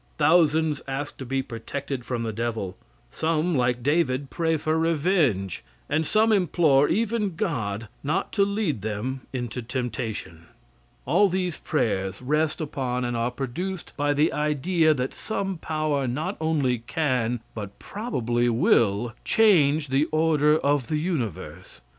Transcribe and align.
Thousands 0.17 0.81
ask 0.87 1.17
to 1.17 1.27
be 1.27 1.43
protected 1.43 2.05
from 2.05 2.23
the 2.23 2.33
devil; 2.33 2.75
some, 3.11 3.55
like 3.55 3.83
David, 3.83 4.31
pray 4.31 4.57
for 4.57 4.75
revenge, 4.79 5.63
and 5.87 6.07
some 6.07 6.31
implore, 6.31 6.89
even 6.89 7.35
God, 7.35 7.87
not 8.03 8.31
to 8.31 8.41
lead 8.43 8.81
them 8.81 9.21
into 9.31 9.61
temptation. 9.61 10.47
All 11.05 11.29
these 11.29 11.59
prayers 11.59 12.19
rest 12.19 12.59
upon, 12.59 13.05
and 13.05 13.15
are 13.15 13.29
produced 13.29 13.93
by 13.95 14.11
the 14.13 14.33
idea 14.33 14.95
that 14.95 15.13
some 15.13 15.57
power 15.59 16.07
not 16.07 16.35
only 16.41 16.79
can, 16.79 17.39
but 17.53 17.77
probably 17.77 18.49
will, 18.49 19.13
change 19.23 19.89
the 19.89 20.05
order 20.05 20.57
of 20.57 20.87
the 20.87 20.97
universe. 20.97 21.81